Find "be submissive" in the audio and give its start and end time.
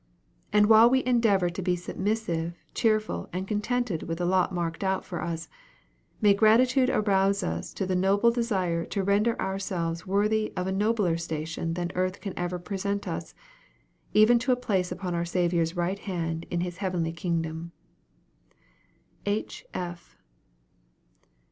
1.61-2.55